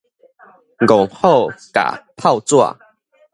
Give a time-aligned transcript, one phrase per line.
[0.03, 1.07] 戇虎咬
[2.17, 2.75] 炮紙